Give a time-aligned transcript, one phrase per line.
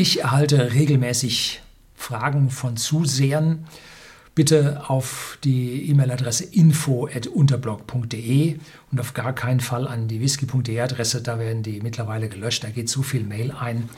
[0.00, 1.60] Ich erhalte regelmäßig
[1.96, 3.66] Fragen von Zusehern.
[4.36, 8.60] Bitte auf die E-Mail-Adresse info.unterblog.de
[8.92, 12.70] und auf gar keinen Fall an die whisky.de Adresse, da werden die mittlerweile gelöscht, da
[12.70, 13.88] geht so viel Mail ein,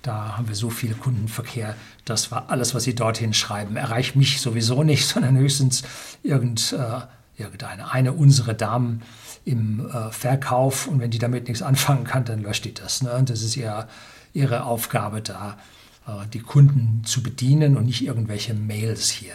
[0.00, 4.40] da haben wir so viel Kundenverkehr, das war alles, was Sie dorthin schreiben, erreicht mich
[4.40, 5.82] sowieso nicht, sondern höchstens
[6.22, 7.00] irgend, äh,
[7.36, 9.02] irgendeine eine unserer Damen
[9.44, 13.02] im äh, Verkauf und wenn die damit nichts anfangen kann, dann löscht die das.
[13.02, 13.22] Ne?
[13.26, 13.88] Das ist ja
[14.32, 15.58] ihre Aufgabe da,
[16.06, 19.34] äh, die Kunden zu bedienen und nicht irgendwelche Mails hier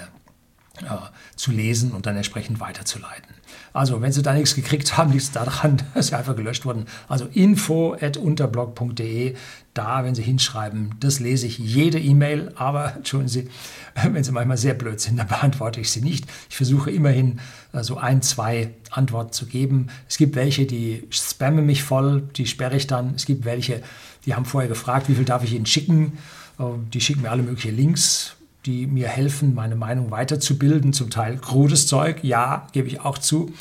[0.82, 0.88] äh,
[1.36, 3.36] zu lesen und dann entsprechend weiterzuleiten.
[3.72, 6.86] Also, wenn Sie da nichts gekriegt haben, liegt es daran, dass Sie einfach gelöscht wurden.
[7.08, 9.36] Also info.unterblog.de,
[9.74, 13.50] da, wenn Sie hinschreiben, das lese ich jede E-Mail, aber, entschuldigen Sie,
[14.12, 16.26] wenn Sie manchmal sehr blöd sind, dann beantworte ich sie nicht.
[16.50, 17.40] Ich versuche immerhin
[17.74, 19.88] äh, so ein, zwei Antworten zu geben.
[20.10, 23.16] Es gibt welche, die spammen mich voll, die sperre ich dann.
[23.16, 23.82] Es gibt welche,
[24.26, 26.18] die haben vorher gefragt, wie viel darf ich Ihnen schicken.
[26.60, 28.36] Äh, die schicken mir alle möglichen Links,
[28.66, 30.94] die mir helfen, meine Meinung weiterzubilden.
[30.94, 33.54] Zum Teil krudes Zeug, ja, gebe ich auch zu.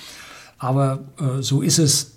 [0.58, 2.14] Aber äh, so ist es,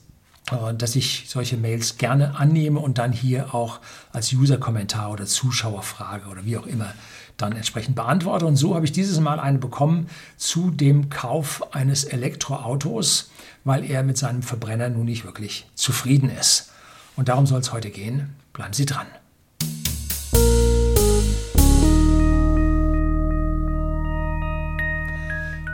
[0.52, 3.80] äh, dass ich solche Mails gerne annehme und dann hier auch
[4.12, 6.94] als User-Kommentar oder Zuschauerfrage oder wie auch immer
[7.36, 8.46] dann entsprechend beantworte.
[8.46, 13.30] Und so habe ich dieses Mal eine bekommen zu dem Kauf eines Elektroautos,
[13.64, 16.72] weil er mit seinem Verbrenner nun nicht wirklich zufrieden ist.
[17.16, 18.36] Und darum soll es heute gehen.
[18.58, 19.06] Bleiben Sie dran.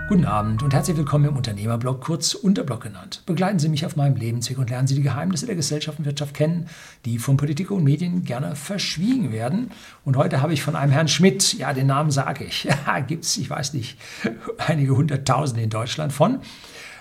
[0.09, 3.23] Guten Abend und herzlich willkommen im Unternehmerblog, kurz Unterblog genannt.
[3.25, 6.33] Begleiten Sie mich auf meinem Lebensweg und lernen Sie die Geheimnisse der Gesellschaft und Wirtschaft
[6.33, 6.67] kennen,
[7.05, 9.71] die von Politik und Medien gerne verschwiegen werden.
[10.03, 12.67] Und heute habe ich von einem Herrn Schmidt, ja, den Namen sage ich,
[13.07, 13.97] gibt es, ich weiß nicht,
[14.57, 16.39] einige hunderttausend in Deutschland von,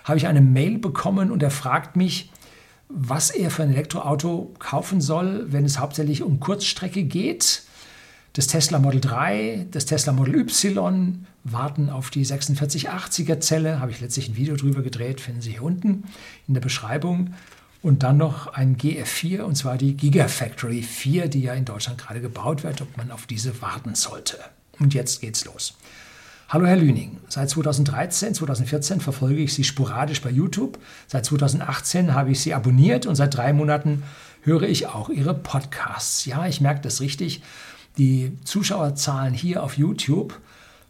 [0.05, 2.30] habe ich eine Mail bekommen und er fragt mich,
[2.94, 7.62] was er für ein Elektroauto kaufen soll, wenn es hauptsächlich um Kurzstrecke geht
[8.34, 13.80] das Tesla Model 3, das Tesla Model Y warten auf die 4680er Zelle.
[13.80, 16.05] Habe ich letztlich ein Video drüber gedreht, finden Sie hier unten
[16.48, 17.34] in der Beschreibung.
[17.83, 22.20] Und dann noch ein GF4 und zwar die Gigafactory 4, die ja in Deutschland gerade
[22.20, 24.38] gebaut wird, ob man auf diese warten sollte.
[24.78, 25.77] Und jetzt geht's los.
[26.48, 30.79] Hallo Herr Lüning, seit 2013, 2014 verfolge ich Sie sporadisch bei YouTube.
[31.07, 34.03] Seit 2018 habe ich Sie abonniert und seit drei Monaten
[34.42, 36.27] höre ich auch Ihre Podcasts.
[36.27, 37.42] Ja, ich merke das richtig.
[37.97, 40.39] Die Zuschauerzahlen hier auf YouTube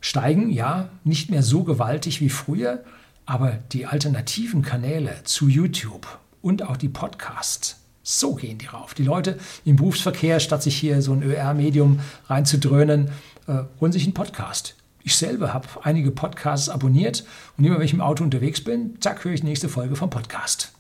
[0.01, 2.83] steigen, ja, nicht mehr so gewaltig wie früher,
[3.25, 6.07] aber die alternativen Kanäle zu YouTube
[6.43, 8.95] und auch die Podcasts, so gehen die rauf.
[8.95, 13.11] Die Leute im Berufsverkehr, statt sich hier so ein ÖR-Medium reinzudröhnen,
[13.47, 14.75] äh, holen sich einen Podcast.
[15.05, 17.25] Ich selber habe einige Podcasts abonniert
[17.57, 20.11] und immer wenn ich im Auto unterwegs bin, zack, höre ich die nächste Folge vom
[20.11, 20.73] Podcast.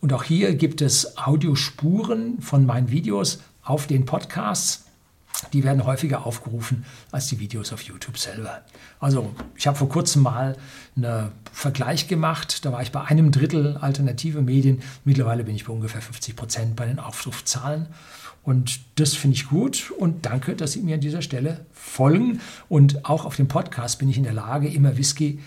[0.00, 4.84] Und auch hier gibt es Audiospuren von meinen Videos auf den Podcasts
[5.52, 8.60] die werden häufiger aufgerufen als die Videos auf YouTube selber.
[8.98, 10.56] Also ich habe vor kurzem mal
[10.96, 12.64] einen Vergleich gemacht.
[12.64, 14.82] Da war ich bei einem Drittel alternative Medien.
[15.04, 17.86] Mittlerweile bin ich bei ungefähr 50 Prozent bei den Aufrufzahlen.
[18.42, 22.40] Und das finde ich gut und danke, dass Sie mir an dieser Stelle folgen.
[22.68, 25.40] Und auch auf dem Podcast bin ich in der Lage, immer Whisky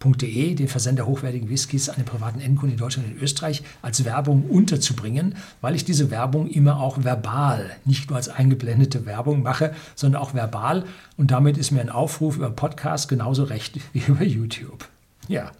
[0.00, 4.44] Whisky.de, den Versender hochwertigen Whiskys an den privaten Endkunden in Deutschland und Österreich, als Werbung
[4.44, 10.22] unterzubringen, weil ich diese Werbung immer auch verbal, nicht nur als eingeblendete Werbung mache, sondern
[10.22, 10.84] auch verbal.
[11.16, 14.88] Und damit ist mir ein Aufruf über Podcast genauso recht wie über YouTube.
[15.28, 15.52] Ja,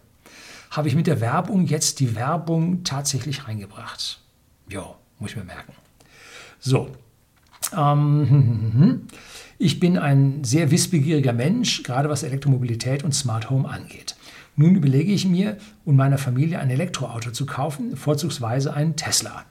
[0.71, 4.19] habe ich mit der Werbung jetzt die Werbung tatsächlich reingebracht?
[4.69, 5.73] Jo, muss ich mir merken.
[6.59, 6.89] So.
[7.75, 9.07] Ähm,
[9.57, 14.15] ich bin ein sehr wissbegieriger Mensch, gerade was Elektromobilität und Smart Home angeht.
[14.55, 19.45] Nun überlege ich mir und meiner Familie ein Elektroauto zu kaufen, vorzugsweise einen Tesla.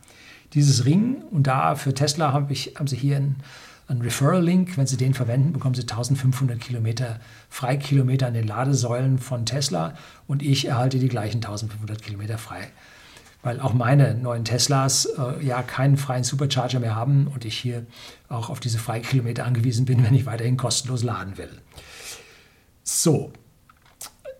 [0.54, 3.36] Dieses Ring, und da für Tesla habe ich, haben Sie hier einen,
[3.86, 4.76] einen Referral-Link.
[4.76, 9.94] Wenn Sie den verwenden, bekommen Sie 1500 Kilometer Freikilometer an den Ladesäulen von Tesla
[10.26, 12.69] und ich erhalte die gleichen 1500 Kilometer frei.
[13.43, 17.87] Weil auch meine neuen Teslas äh, ja keinen freien Supercharger mehr haben und ich hier
[18.28, 21.50] auch auf diese Freikilometer angewiesen bin, wenn ich weiterhin kostenlos laden will.
[22.82, 23.32] So,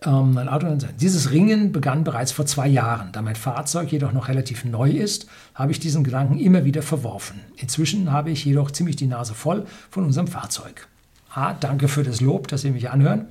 [0.05, 0.67] ähm, ein Auto
[0.99, 3.11] Dieses Ringen begann bereits vor zwei Jahren.
[3.11, 7.41] Da mein Fahrzeug jedoch noch relativ neu ist, habe ich diesen Gedanken immer wieder verworfen.
[7.57, 10.87] Inzwischen habe ich jedoch ziemlich die Nase voll von unserem Fahrzeug.
[11.31, 13.27] Ah, danke für das Lob, dass Sie mich anhören.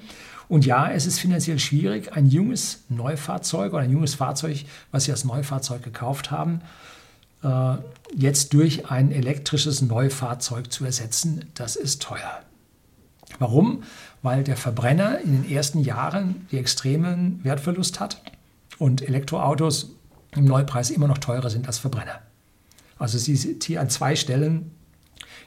[0.48, 5.12] Und ja, es ist finanziell schwierig, ein junges Neufahrzeug oder ein junges Fahrzeug, was Sie
[5.12, 6.62] als Neufahrzeug gekauft haben,
[7.42, 7.74] äh,
[8.16, 11.44] jetzt durch ein elektrisches Neufahrzeug zu ersetzen.
[11.54, 12.40] Das ist teuer.
[13.38, 13.82] Warum?
[14.22, 18.22] Weil der Verbrenner in den ersten Jahren die extremen Wertverlust hat
[18.78, 19.90] und Elektroautos
[20.34, 22.20] im Neupreis immer noch teurer sind als Verbrenner.
[22.98, 24.70] Also Sie sind hier an zwei Stellen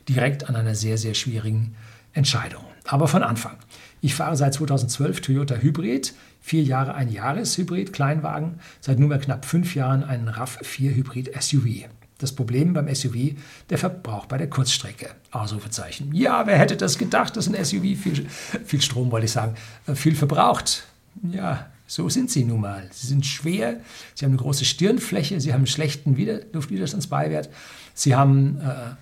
[0.07, 1.75] direkt an einer sehr, sehr schwierigen
[2.13, 2.63] Entscheidung.
[2.86, 3.57] Aber von Anfang.
[4.03, 9.75] Ich fahre seit 2012 Toyota Hybrid, vier Jahre ein Jahreshybrid Kleinwagen, seit nunmehr knapp fünf
[9.75, 11.88] Jahren einen RAV4 Hybrid SUV.
[12.18, 13.36] Das Problem beim SUV,
[13.69, 15.09] der Verbrauch bei der Kurzstrecke.
[15.30, 16.13] Ausrufezeichen.
[16.13, 18.27] Ja, wer hätte das gedacht, dass ein SUV viel,
[18.65, 19.56] viel Strom, wollte ich sagen,
[19.86, 20.83] äh, viel verbraucht?
[21.31, 22.88] Ja, so sind sie nun mal.
[22.92, 23.81] Sie sind schwer,
[24.15, 27.50] sie haben eine große Stirnfläche, sie haben einen schlechten Wider Luftwiderstandsbeiwert,
[27.94, 28.95] sie haben äh,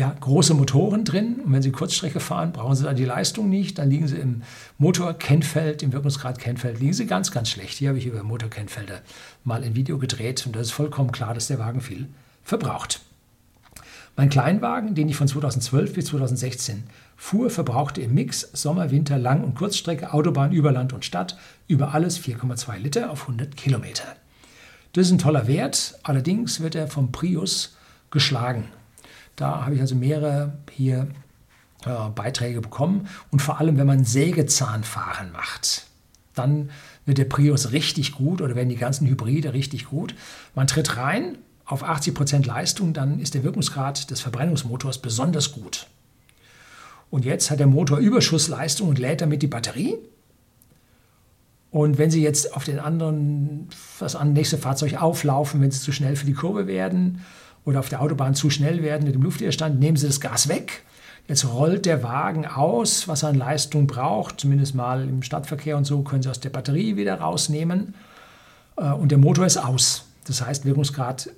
[0.00, 3.78] ja, große Motoren drin und wenn Sie Kurzstrecke fahren, brauchen Sie da die Leistung nicht.
[3.78, 4.40] Dann liegen Sie im
[4.78, 7.76] Motor-Kennfeld, im Wirkungsgrad-Kennfeld, liegen Sie ganz, ganz schlecht.
[7.76, 9.02] Hier habe ich über Motor-Kennfelder
[9.44, 12.08] mal ein Video gedreht und da ist vollkommen klar, dass der Wagen viel
[12.42, 13.02] verbraucht.
[14.16, 19.44] Mein Kleinwagen, den ich von 2012 bis 2016 fuhr, verbrauchte im Mix Sommer, Winter, Lang-
[19.44, 21.36] und Kurzstrecke, Autobahn über Land und Stadt
[21.68, 24.04] über alles 4,2 Liter auf 100 Kilometer.
[24.94, 27.76] Das ist ein toller Wert, allerdings wird er vom Prius
[28.10, 28.64] geschlagen.
[29.36, 31.08] Da habe ich also mehrere hier
[31.84, 33.08] äh, Beiträge bekommen.
[33.30, 35.86] Und vor allem, wenn man Sägezahnfahren macht,
[36.34, 36.70] dann
[37.06, 40.14] wird der Prius richtig gut oder werden die ganzen Hybride richtig gut.
[40.54, 45.86] Man tritt rein auf 80 Prozent Leistung, dann ist der Wirkungsgrad des Verbrennungsmotors besonders gut.
[47.10, 49.96] Und jetzt hat der Motor Überschussleistung und lädt damit die Batterie.
[51.70, 53.68] Und wenn Sie jetzt auf den anderen,
[53.98, 57.24] das nächste Fahrzeug auflaufen, wenn Sie zu schnell für die Kurve werden,
[57.64, 60.82] oder auf der Autobahn zu schnell werden mit dem Luftwiderstand, nehmen Sie das Gas weg.
[61.28, 65.84] Jetzt rollt der Wagen aus, was er an Leistung braucht, zumindest mal im Stadtverkehr und
[65.84, 67.94] so, können Sie aus der Batterie wieder rausnehmen.
[68.76, 70.06] Äh, und der Motor ist aus.
[70.26, 71.30] Das heißt, Wirkungsgrad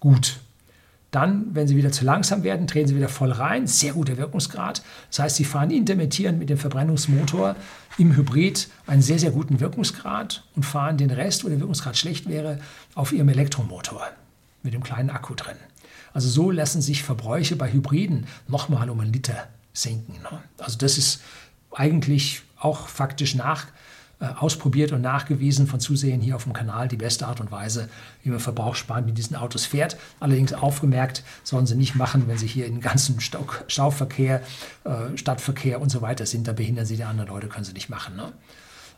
[0.00, 0.40] gut.
[1.10, 3.66] Dann, wenn Sie wieder zu langsam werden, drehen Sie wieder voll rein.
[3.66, 4.82] Sehr guter Wirkungsgrad.
[5.10, 7.56] Das heißt, Sie fahren intermittierend mit dem Verbrennungsmotor
[7.98, 12.28] im Hybrid einen sehr, sehr guten Wirkungsgrad und fahren den Rest, wo der Wirkungsgrad schlecht
[12.28, 12.58] wäre,
[12.94, 14.02] auf Ihrem Elektromotor
[14.66, 15.56] mit dem kleinen Akku drin.
[16.12, 20.14] Also so lassen sich Verbräuche bei Hybriden nochmal um einen Liter senken.
[20.22, 20.42] Ne?
[20.58, 21.22] Also das ist
[21.70, 23.66] eigentlich auch faktisch nach,
[24.18, 27.90] äh, ausprobiert und nachgewiesen von Zusehen hier auf dem Kanal die beste Art und Weise,
[28.22, 29.98] wie man verbrauchssparend mit diesen Autos fährt.
[30.18, 34.40] Allerdings aufgemerkt, sollen sie nicht machen, wenn sie hier in ganzen Stau Stauverkehr,
[34.84, 37.90] äh, Stadtverkehr und so weiter sind, da behindern sie die anderen Leute, können sie nicht
[37.90, 38.16] machen.
[38.16, 38.32] Ne?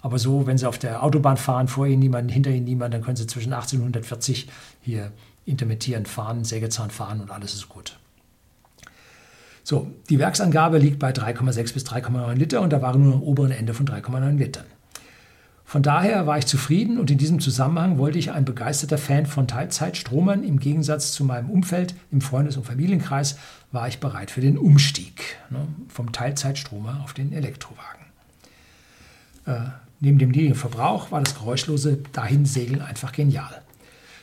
[0.00, 3.02] Aber so, wenn sie auf der Autobahn fahren, vor ihnen niemand, hinter ihnen niemand, dann
[3.02, 4.48] können sie zwischen 18 und 140
[4.82, 5.10] hier
[5.48, 7.98] intermittierend fahren, Sägezahn fahren und alles ist gut.
[9.64, 13.50] So, die Werksangabe liegt bei 3,6 bis 3,9 Liter und da waren nur am oberen
[13.50, 14.64] Ende von 3,9 Litern.
[15.68, 19.46] Von daher war ich zufrieden und in diesem Zusammenhang wollte ich ein begeisterter Fan von
[19.46, 20.42] Teilzeitstromern.
[20.42, 23.36] Im Gegensatz zu meinem Umfeld im Freundes- und Familienkreis
[23.70, 28.06] war ich bereit für den Umstieg ne, vom Teilzeitstromer auf den Elektrowagen.
[29.44, 29.70] Äh,
[30.00, 33.60] neben dem niedrigen Verbrauch war das geräuschlose Dahinsegeln einfach genial.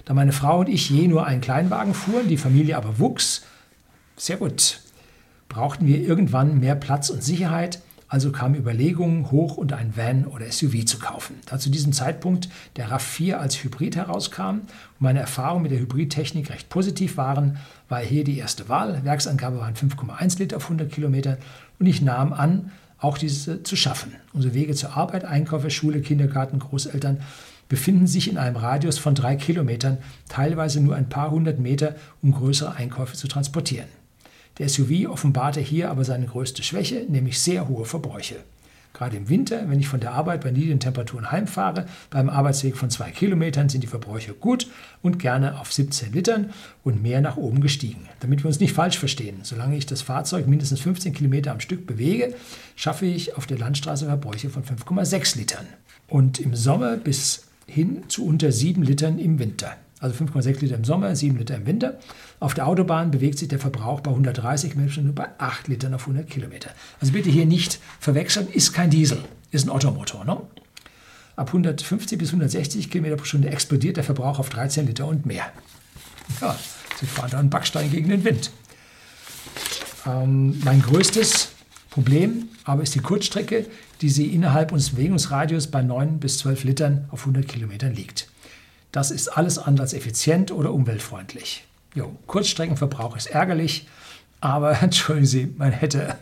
[0.06, 3.42] Da meine Frau und ich je nur einen Kleinwagen fuhren, die Familie aber wuchs,
[4.16, 4.80] sehr gut,
[5.50, 10.52] brauchten wir irgendwann mehr Platz und Sicherheit, also kamen Überlegungen hoch, und ein Van oder
[10.52, 11.36] SUV zu kaufen.
[11.48, 14.62] Da zu diesem Zeitpunkt der RAV4 als Hybrid herauskam und
[15.00, 17.57] meine Erfahrungen mit der Hybridtechnik recht positiv waren,
[17.90, 19.04] war hier die erste Wahl.
[19.04, 21.40] Werksangabe waren 5,1 Liter auf 100 Kilometer
[21.80, 24.13] und ich nahm an, auch diese zu schaffen.
[24.34, 27.22] Unsere Wege zur Arbeit, Einkäufe, Schule, Kindergarten, Großeltern
[27.69, 29.97] befinden sich in einem Radius von drei Kilometern,
[30.29, 33.88] teilweise nur ein paar hundert Meter, um größere Einkäufe zu transportieren.
[34.57, 38.37] Der SUV offenbarte hier aber seine größte Schwäche, nämlich sehr hohe Verbräuche.
[38.95, 42.90] Gerade im Winter, wenn ich von der Arbeit bei niedrigen Temperaturen heimfahre, beim Arbeitsweg von
[42.90, 44.68] zwei Kilometern sind die Verbräuche gut
[45.01, 46.51] und gerne auf 17 Litern
[46.85, 48.07] und mehr nach oben gestiegen.
[48.21, 51.85] Damit wir uns nicht falsch verstehen, solange ich das Fahrzeug mindestens 15 Kilometer am Stück
[51.85, 52.33] bewege,
[52.78, 55.68] schaffe ich auf der Landstraße Verbräuche von 5,6 Litern.
[56.07, 59.76] Und im Sommer bis hin zu unter 7 Litern im Winter.
[60.00, 62.00] Also 5,6 Liter im Sommer, 7 Liter im Winter.
[62.40, 66.02] Auf der Autobahn bewegt sich der Verbrauch bei 130 Menschen nur bei 8 Litern auf
[66.02, 66.72] 100 Kilometer.
[67.00, 69.19] Also bitte hier nicht verwechseln, ist kein Diesel,
[69.52, 70.26] ist ein Ottomotor.
[70.26, 70.38] Ne?
[71.36, 75.45] Ab 150 bis 160 Kilometer pro Stunde explodiert der Verbrauch auf 13 Liter und mehr.
[76.42, 76.56] Ja,
[77.00, 78.52] Sie fahren da einen Backstein gegen den Wind.
[80.06, 81.44] Ähm, mein größtes
[81.95, 83.68] Problem aber ist die Kurzstrecke,
[84.02, 88.28] die sie innerhalb unseres Bewegungsradius bei 9 bis 12 Litern auf 100 Kilometern liegt.
[88.92, 91.64] Das ist alles andere als effizient oder umweltfreundlich.
[91.94, 93.87] Jo, Kurzstreckenverbrauch ist ärgerlich,
[94.42, 96.18] aber entschuldigen Sie, man hätte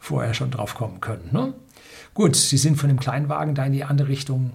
[0.00, 1.28] vorher schon drauf kommen können.
[1.30, 1.52] Ne?
[2.14, 4.52] Gut, Sie sind von dem Kleinwagen da in die andere Richtung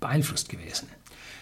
[0.00, 0.88] beeinflusst gewesen.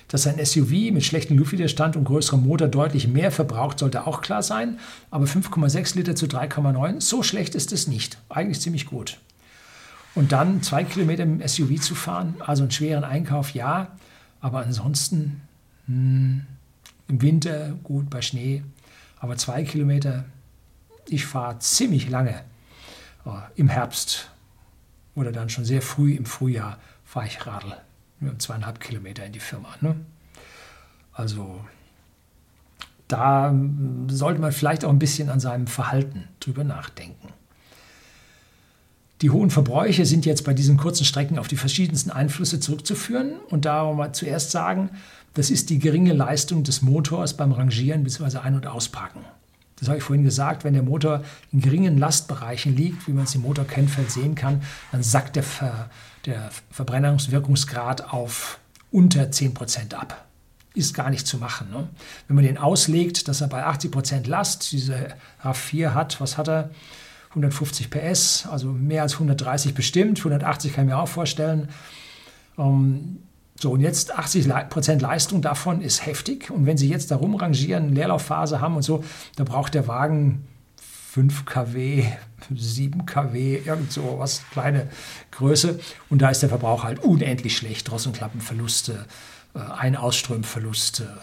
[0.09, 4.43] Dass ein SUV mit schlechtem Luftwiderstand und größerem Motor deutlich mehr verbraucht, sollte auch klar
[4.43, 4.79] sein.
[5.11, 8.19] Aber 5,6 Liter zu 3,9, so schlecht ist es nicht.
[8.29, 9.19] Eigentlich ziemlich gut.
[10.15, 13.97] Und dann zwei Kilometer dem SUV zu fahren, also einen schweren Einkauf, ja.
[14.41, 15.41] Aber ansonsten
[15.87, 16.47] mh, hm,
[17.09, 18.63] im Winter gut bei Schnee.
[19.19, 20.25] Aber zwei Kilometer,
[21.09, 22.43] ich fahre ziemlich lange
[23.25, 24.31] äh, im Herbst
[25.15, 27.77] oder dann schon sehr früh im Frühjahr fahre ich Radl.
[28.39, 29.75] Zweieinhalb Kilometer in die Firma.
[29.81, 29.97] Ne?
[31.13, 31.65] Also
[33.09, 37.29] da hm, sollte man vielleicht auch ein bisschen an seinem Verhalten drüber nachdenken.
[39.23, 43.35] Die hohen Verbräuche sind jetzt bei diesen kurzen Strecken auf die verschiedensten Einflüsse zurückzuführen.
[43.49, 44.91] Und da wollen wir zuerst sagen,
[45.35, 48.39] das ist die geringe Leistung des Motors beim Rangieren bzw.
[48.39, 49.21] Ein- und Ausparken.
[49.77, 53.35] Das habe ich vorhin gesagt, wenn der Motor in geringen Lastbereichen liegt, wie man es
[53.35, 54.63] im Motorkennfeld sehen kann,
[54.93, 55.91] dann sackt der, Ver,
[56.27, 58.59] der Verbrennungswirkungsgrad auf
[58.91, 60.27] unter 10% ab.
[60.75, 61.71] Ist gar nicht zu machen.
[61.71, 61.89] Ne?
[62.27, 65.09] Wenn man den auslegt, dass er bei 80% Last diese
[65.43, 66.71] RAV4 hat, was hat er?
[67.31, 71.69] 150 PS, also mehr als 130 bestimmt, 180 kann ich mir auch vorstellen.
[72.57, 73.19] Ähm,
[73.61, 76.51] so, und jetzt 80% Leistung davon ist heftig.
[76.51, 79.05] Und wenn Sie jetzt da rumrangieren, Leerlaufphase haben und so,
[79.37, 80.47] da braucht der Wagen
[81.13, 82.05] 5 kW,
[82.55, 84.89] 7 kW, irgend so was, kleine
[85.31, 85.79] Größe.
[86.11, 87.89] Und da ist der Verbrauch halt unendlich schlecht.
[87.89, 89.07] Drosselklappenverluste,
[89.55, 91.17] äh, Ein-Ausströmverluste.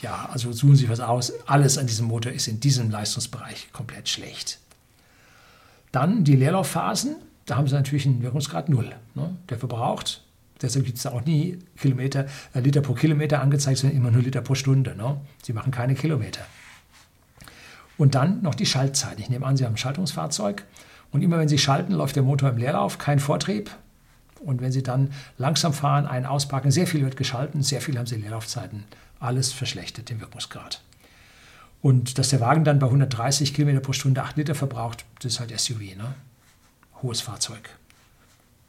[0.00, 1.32] Ja, also suchen Sie was aus.
[1.46, 4.58] Alles an diesem Motor ist in diesem Leistungsbereich komplett schlecht.
[5.92, 8.90] Dann die Leerlaufphasen, da haben Sie natürlich einen Wirkungsgrad 0.
[9.14, 9.36] Ne?
[9.50, 10.23] Der verbraucht
[10.66, 14.40] Deshalb gibt es auch nie Kilometer, äh, Liter pro Kilometer angezeigt, sondern immer nur Liter
[14.40, 14.96] pro Stunde.
[14.96, 15.20] Ne?
[15.42, 16.40] Sie machen keine Kilometer.
[17.96, 19.20] Und dann noch die Schaltzeit.
[19.20, 20.64] Ich nehme an, Sie haben ein Schaltungsfahrzeug
[21.12, 23.70] und immer wenn Sie schalten, läuft der Motor im Leerlauf, kein Vortrieb.
[24.40, 28.06] Und wenn Sie dann langsam fahren, einen auspacken, sehr viel wird geschalten, sehr viel haben
[28.06, 28.84] Sie Leerlaufzeiten.
[29.20, 30.82] Alles verschlechtert den Wirkungsgrad.
[31.80, 35.40] Und dass der Wagen dann bei 130 km pro Stunde 8 Liter verbraucht, das ist
[35.40, 35.96] halt SUV.
[35.96, 36.14] Ne?
[37.02, 37.70] Hohes Fahrzeug.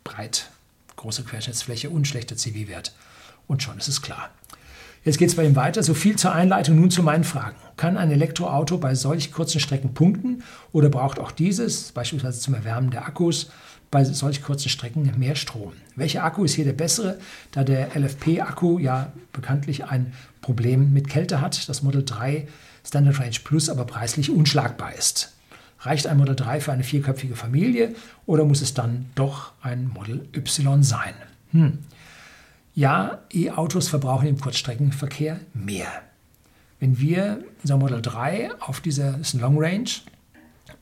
[0.04, 0.50] Breit,
[0.96, 2.94] große Querschnittsfläche und schlechter CV-Wert.
[3.48, 4.30] Und schon ist es klar.
[5.06, 5.84] Jetzt geht es bei ihm weiter.
[5.84, 6.80] So viel zur Einleitung.
[6.80, 7.56] Nun zu meinen Fragen.
[7.78, 12.90] Kann ein Elektroauto bei solch kurzen Strecken punkten oder braucht auch dieses, beispielsweise zum Erwärmen
[12.90, 13.52] der Akkus,
[13.92, 15.74] bei solch kurzen Strecken mehr Strom?
[15.96, 17.20] Welcher Akku ist hier der bessere,
[17.52, 20.12] da der LFP-Akku ja bekanntlich ein
[20.42, 22.48] Problem mit Kälte hat, das Model 3
[22.84, 25.35] Standard Range Plus aber preislich unschlagbar ist?
[25.86, 30.28] Reicht ein Model 3 für eine vierköpfige Familie oder muss es dann doch ein Model
[30.36, 31.14] Y sein?
[31.52, 31.80] Hm.
[32.74, 35.88] Ja, E-Autos verbrauchen im Kurzstreckenverkehr mehr.
[36.80, 39.90] Wenn wir unser Model 3 auf dieser ist ein Long Range,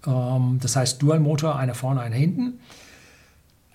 [0.07, 2.60] ähm, das heißt Dual-Motor, einer vorne, einer hinten,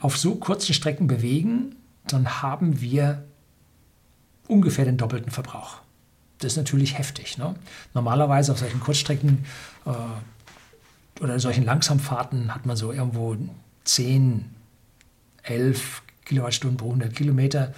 [0.00, 3.24] auf so kurzen Strecken bewegen, dann haben wir
[4.46, 5.80] ungefähr den doppelten Verbrauch.
[6.38, 7.36] Das ist natürlich heftig.
[7.36, 7.54] Ne?
[7.94, 9.44] Normalerweise auf solchen Kurzstrecken
[9.84, 9.90] äh,
[11.20, 13.36] oder in solchen Langsamfahrten hat man so irgendwo
[13.84, 14.54] 10,
[15.42, 17.74] 11 Kilowattstunden pro 100 Kilometer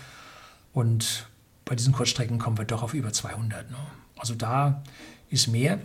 [0.73, 1.27] und
[1.65, 3.71] bei diesen Kurzstrecken kommen wir doch auf über 200.
[3.71, 3.77] Ne?
[4.17, 4.83] Also da
[5.31, 5.79] ist mehr.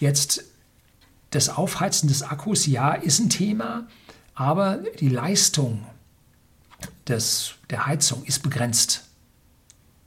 [0.00, 0.44] Jetzt
[1.30, 3.86] das Aufheizen des Akkus, ja, ist ein Thema,
[4.34, 5.84] aber die Leistung
[7.06, 9.04] des, der Heizung ist begrenzt.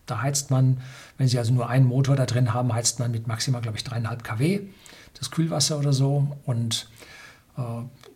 [0.06, 0.82] Da heizt man,
[1.18, 3.84] wenn Sie also nur einen Motor da drin haben, heizt man mit maximal, glaube ich,
[3.84, 4.62] 3,5 kW
[5.20, 6.36] das Kühlwasser oder so.
[6.46, 6.90] Und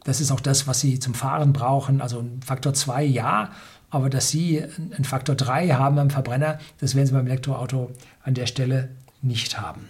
[0.03, 2.01] das ist auch das, was Sie zum Fahren brauchen.
[2.01, 3.51] Also ein Faktor 2 ja,
[3.89, 7.91] aber dass Sie einen Faktor 3 haben am Verbrenner, das werden Sie beim Elektroauto
[8.23, 8.89] an der Stelle
[9.21, 9.87] nicht haben.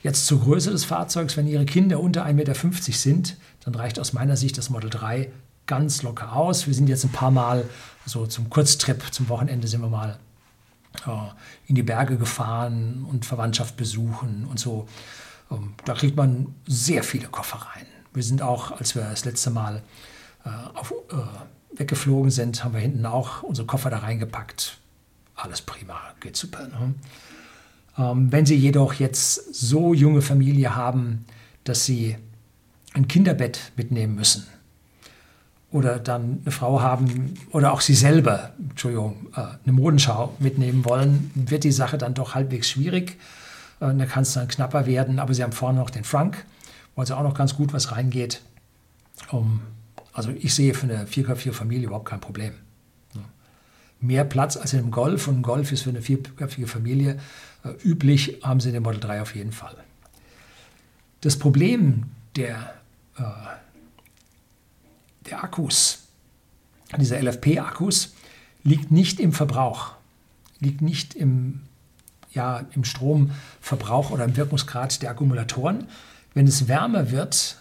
[0.00, 1.36] Jetzt zur Größe des Fahrzeugs.
[1.36, 2.54] Wenn Ihre Kinder unter 1,50 Meter
[2.92, 5.30] sind, dann reicht aus meiner Sicht das Model 3
[5.66, 6.66] ganz locker aus.
[6.66, 7.64] Wir sind jetzt ein paar Mal
[8.04, 10.18] so zum Kurztrip, zum Wochenende sind wir mal
[11.06, 11.10] äh,
[11.66, 14.88] in die Berge gefahren und Verwandtschaft besuchen und so.
[15.50, 17.86] Ähm, da kriegt man sehr viele Koffer rein.
[18.14, 19.82] Wir sind auch, als wir das letzte Mal
[20.44, 24.78] äh, auf, äh, weggeflogen sind, haben wir hinten auch unsere Koffer da reingepackt.
[25.34, 26.68] Alles prima, geht super.
[26.68, 26.94] Ne?
[27.98, 31.24] Ähm, wenn Sie jedoch jetzt so junge Familie haben,
[31.64, 32.16] dass Sie
[32.94, 34.46] ein Kinderbett mitnehmen müssen
[35.70, 41.30] oder dann eine Frau haben oder auch Sie selber, Entschuldigung, äh, eine Modenschau mitnehmen wollen,
[41.34, 43.18] wird die Sache dann doch halbwegs schwierig.
[43.80, 46.44] Äh, da kann es dann knapper werden, aber sie haben vorne noch den Frank,
[46.94, 48.42] wo also auch noch ganz gut was reingeht.
[49.30, 49.60] Um,
[50.12, 52.54] also ich sehe für eine vierköpfige Familie überhaupt kein Problem.
[54.00, 57.20] Mehr Platz als in einem Golf und ein Golf ist für eine vierköpfige Familie
[57.64, 59.76] äh, üblich, haben sie in dem Model 3 auf jeden Fall.
[61.20, 62.74] Das Problem der,
[63.16, 63.22] äh,
[65.30, 66.00] der Akkus,
[66.98, 68.14] dieser LFP-Akkus,
[68.64, 69.92] liegt nicht im Verbrauch,
[70.58, 71.60] liegt nicht im
[72.34, 75.86] ja, im Stromverbrauch oder im Wirkungsgrad der Akkumulatoren.
[76.34, 77.58] Wenn es wärmer wird,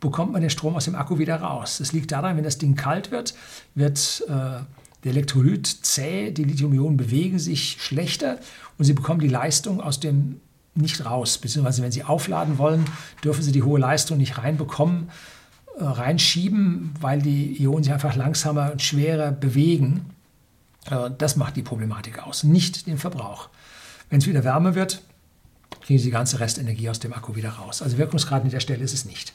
[0.00, 1.78] bekommt man den Strom aus dem Akku wieder raus.
[1.78, 3.34] Das liegt daran, wenn das Ding kalt wird,
[3.74, 8.38] wird äh, der Elektrolyt zäh, die Lithium-Ionen bewegen sich schlechter
[8.78, 10.40] und sie bekommen die Leistung aus dem
[10.74, 11.38] nicht raus.
[11.38, 12.84] Beziehungsweise wenn Sie aufladen wollen,
[13.22, 15.10] dürfen Sie die hohe Leistung nicht reinbekommen,
[15.78, 20.06] äh, reinschieben, weil die Ionen sich einfach langsamer und schwerer bewegen.
[20.90, 23.48] Äh, das macht die Problematik aus, nicht den Verbrauch.
[24.10, 25.02] Wenn es wieder wärmer wird,
[25.84, 27.82] kriegen Sie die ganze Restenergie aus dem Akku wieder raus.
[27.82, 29.34] Also Wirkungsgrad an der Stelle ist es nicht.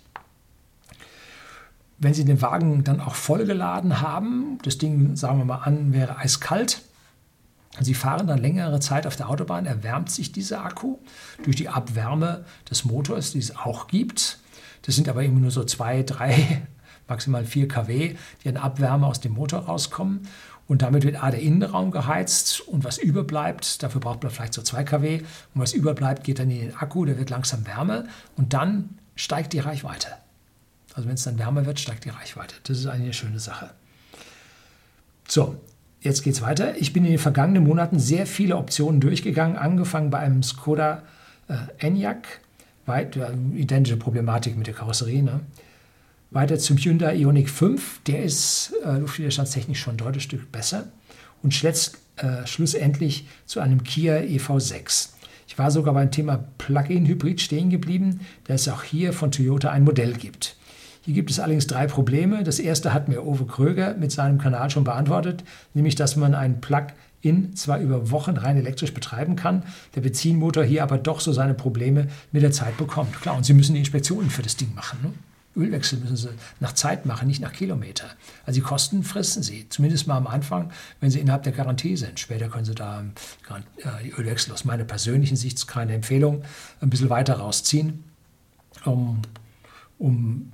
[2.00, 6.18] Wenn Sie den Wagen dann auch vollgeladen haben, das Ding, sagen wir mal an, wäre
[6.18, 6.82] eiskalt,
[7.80, 10.98] Sie fahren dann längere Zeit auf der Autobahn, erwärmt sich dieser Akku
[11.44, 14.40] durch die Abwärme des Motors, die es auch gibt.
[14.82, 16.64] Das sind aber immer nur so zwei, drei,
[17.08, 20.28] maximal vier kW, die an Abwärme aus dem Motor rauskommen.
[20.70, 24.62] Und damit wird A der Innenraum geheizt und was überbleibt, dafür braucht man vielleicht so
[24.62, 25.18] 2 kW.
[25.56, 28.04] Und was überbleibt, geht dann in den Akku, der wird langsam wärmer
[28.38, 30.10] und dann steigt die Reichweite.
[30.94, 32.56] Also wenn es dann wärmer wird, steigt die Reichweite.
[32.64, 33.72] Das ist eine schöne Sache.
[35.28, 35.60] So,
[36.02, 36.78] jetzt geht es weiter.
[36.78, 41.02] Ich bin in den vergangenen Monaten sehr viele Optionen durchgegangen, angefangen bei einem Skoda
[41.48, 42.28] äh, Enyaq,
[42.86, 45.24] weit, äh, identische Problematik mit der Karosserie.
[45.24, 45.40] Ne?
[46.32, 50.88] Weiter zum Hyundai Ioniq 5, der ist äh, luftwiderstandstechnisch schon ein deutliches Stück besser.
[51.42, 55.10] Und schletzt, äh, schlussendlich zu einem Kia EV6.
[55.48, 59.84] Ich war sogar beim Thema Plug-in-Hybrid stehen geblieben, da es auch hier von Toyota ein
[59.84, 60.56] Modell gibt.
[61.02, 62.44] Hier gibt es allerdings drei Probleme.
[62.44, 65.44] Das erste hat mir Ove Kröger mit seinem Kanal schon beantwortet,
[65.74, 69.64] nämlich dass man ein Plug-in zwar über Wochen rein elektrisch betreiben kann,
[69.96, 73.20] der Benzinmotor hier aber doch so seine Probleme mit der Zeit bekommt.
[73.20, 75.00] Klar, und Sie müssen die Inspektionen für das Ding machen.
[75.02, 75.14] Ne?
[75.56, 76.30] Ölwechsel müssen Sie
[76.60, 78.06] nach Zeit machen, nicht nach Kilometer.
[78.46, 82.20] Also die Kosten fressen Sie, zumindest mal am Anfang, wenn Sie innerhalb der Garantie sind.
[82.20, 83.04] Später können Sie da
[83.50, 86.44] äh, die Ölwechsel aus meiner persönlichen Sicht, keine Empfehlung,
[86.82, 88.04] ein bisschen weiter rausziehen,
[88.86, 89.22] um,
[89.98, 90.52] um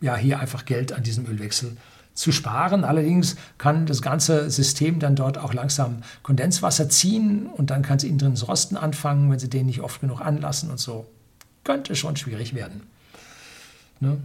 [0.00, 1.76] ja, hier einfach Geld an diesem Ölwechsel
[2.14, 2.84] zu sparen.
[2.84, 8.04] Allerdings kann das ganze System dann dort auch langsam Kondenswasser ziehen und dann kann es
[8.04, 11.06] innen drin das Rosten anfangen, wenn Sie den nicht oft genug anlassen und so.
[11.64, 12.82] Könnte schon schwierig werden.
[14.00, 14.18] Ne?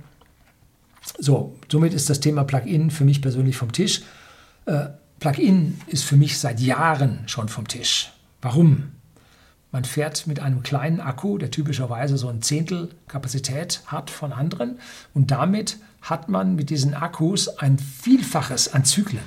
[1.18, 4.02] So, somit ist das Thema Plug-in für mich persönlich vom Tisch.
[4.66, 4.88] Äh,
[5.20, 8.12] Plug-in ist für mich seit Jahren schon vom Tisch.
[8.42, 8.92] Warum?
[9.72, 14.80] Man fährt mit einem kleinen Akku, der typischerweise so ein Zehntel Kapazität hat von anderen.
[15.14, 19.24] Und damit hat man mit diesen Akkus ein Vielfaches an Zyklen.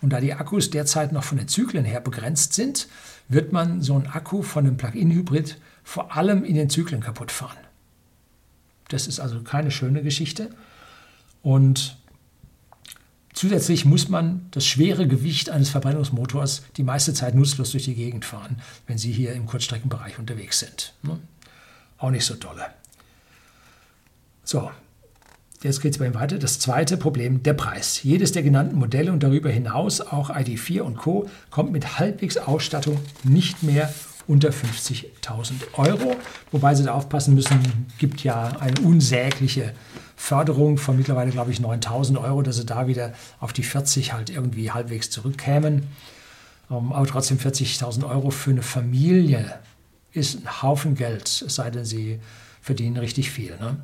[0.00, 2.88] Und da die Akkus derzeit noch von den Zyklen her begrenzt sind,
[3.28, 7.67] wird man so einen Akku von einem Plug-in-Hybrid vor allem in den Zyklen kaputt fahren.
[8.88, 10.50] Das ist also keine schöne Geschichte.
[11.42, 11.96] Und
[13.32, 18.24] zusätzlich muss man das schwere Gewicht eines Verbrennungsmotors die meiste Zeit nutzlos durch die Gegend
[18.24, 20.94] fahren, wenn Sie hier im Kurzstreckenbereich unterwegs sind.
[21.02, 21.18] Ne?
[21.98, 22.66] Auch nicht so tolle.
[24.44, 24.70] So,
[25.62, 26.38] jetzt geht es bei ihm weiter.
[26.38, 28.02] Das zweite Problem, der Preis.
[28.02, 31.28] Jedes der genannten Modelle und darüber hinaus auch ID4 und Co.
[31.50, 33.92] kommt mit halbwegs Ausstattung nicht mehr
[34.28, 36.14] unter 50.000 Euro.
[36.52, 39.72] Wobei Sie da aufpassen müssen, gibt ja eine unsägliche
[40.14, 44.30] Förderung von mittlerweile, glaube ich, 9.000 Euro, dass Sie da wieder auf die 40 halt
[44.30, 45.88] irgendwie halbwegs zurückkämen.
[46.70, 49.58] Ähm, aber trotzdem 40.000 Euro für eine Familie
[50.12, 52.20] ist ein Haufen Geld, es sei denn, Sie
[52.60, 53.56] verdienen richtig viel.
[53.58, 53.76] Ne?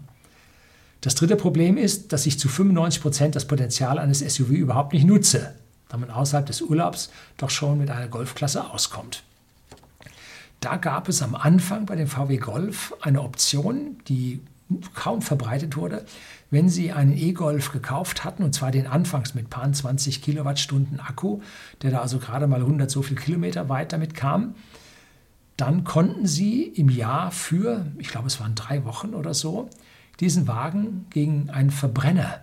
[1.00, 5.06] Das dritte Problem ist, dass ich zu 95 Prozent das Potenzial eines SUV überhaupt nicht
[5.06, 5.54] nutze,
[5.88, 9.22] da man außerhalb des Urlaubs doch schon mit einer Golfklasse auskommt.
[10.60, 14.40] Da gab es am Anfang bei dem VW Golf eine Option, die
[14.94, 16.04] kaum verbreitet wurde.
[16.50, 21.40] Wenn Sie einen E-Golf gekauft hatten, und zwar den anfangs mit paar 20 Kilowattstunden Akku,
[21.82, 24.54] der da also gerade mal 100 so viel Kilometer weit damit kam,
[25.56, 29.68] dann konnten Sie im Jahr für, ich glaube es waren drei Wochen oder so,
[30.20, 32.40] diesen Wagen gegen einen Verbrenner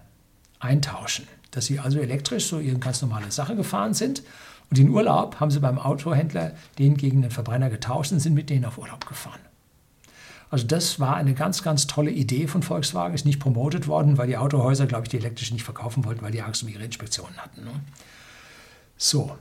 [0.60, 1.28] eintauschen.
[1.52, 4.24] Dass Sie also elektrisch so Ihre ganz normale Sache gefahren sind
[4.72, 8.50] und in Urlaub haben sie beim Autohändler den gegen den Verbrenner getauscht und sind mit
[8.50, 9.40] denen auf Urlaub gefahren.
[10.50, 14.28] Also das war eine ganz, ganz tolle Idee von Volkswagen, ist nicht promotet worden, weil
[14.28, 17.36] die Autohäuser, glaube ich, die elektrisch nicht verkaufen wollten, weil die Angst um ihre Inspektionen
[17.38, 17.66] hatten.
[17.66, 17.72] Ne?
[18.96, 19.38] So.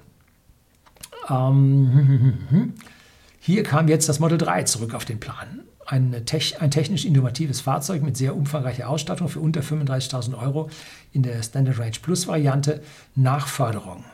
[1.28, 2.74] Ähm,
[3.40, 5.60] hier kam jetzt das Model 3 zurück auf den Plan.
[5.86, 10.70] Ein, ein technisch innovatives Fahrzeug mit sehr umfangreicher Ausstattung für unter 35.000 Euro
[11.12, 12.82] in der Standard Range Plus Variante
[13.14, 14.04] nach Förderung.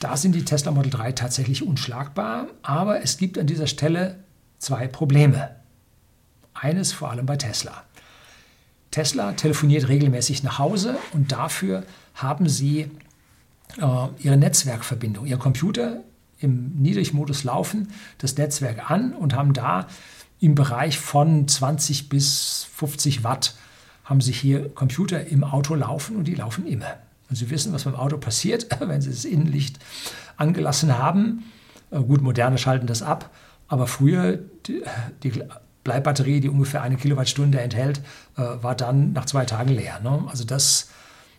[0.00, 4.18] Da sind die Tesla Model 3 tatsächlich unschlagbar, aber es gibt an dieser Stelle
[4.58, 5.56] zwei Probleme.
[6.54, 7.84] Eines vor allem bei Tesla.
[8.90, 12.90] Tesla telefoniert regelmäßig nach Hause und dafür haben sie
[13.78, 16.02] äh, ihre Netzwerkverbindung, ihr Computer
[16.38, 19.86] im Niedrigmodus laufen, das Netzwerk an und haben da
[20.40, 23.54] im Bereich von 20 bis 50 Watt
[24.04, 26.96] haben sie hier Computer im Auto laufen und die laufen immer.
[27.28, 29.78] Und Sie wissen, was beim Auto passiert, wenn Sie das Innenlicht
[30.36, 31.44] angelassen haben.
[31.90, 33.30] Äh, gut, moderne schalten das ab.
[33.68, 34.82] Aber früher, die,
[35.22, 35.32] die
[35.84, 38.00] Bleibatterie, die ungefähr eine Kilowattstunde enthält,
[38.36, 40.00] äh, war dann nach zwei Tagen leer.
[40.00, 40.24] Ne?
[40.28, 40.88] Also das,